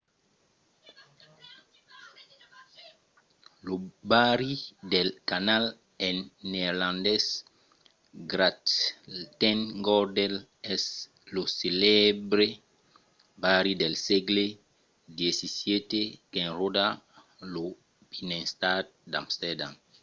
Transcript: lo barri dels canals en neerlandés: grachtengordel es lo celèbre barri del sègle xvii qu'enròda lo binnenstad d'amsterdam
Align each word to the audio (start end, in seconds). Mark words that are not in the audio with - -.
lo 3.65 3.75
barri 4.11 4.53
dels 4.91 5.15
canals 5.29 5.69
en 6.07 6.17
neerlandés: 6.51 7.25
grachtengordel 8.31 10.33
es 10.73 10.83
lo 11.33 11.43
celèbre 11.59 12.47
barri 13.43 13.73
del 13.81 13.95
sègle 14.07 14.45
xvii 15.55 16.03
qu'enròda 16.31 16.85
lo 17.53 17.65
binnenstad 18.11 18.83
d'amsterdam 19.11 19.73